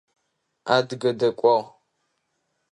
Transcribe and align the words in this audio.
Адыгэ 0.75 1.11
дакӏуагъ. 1.19 1.65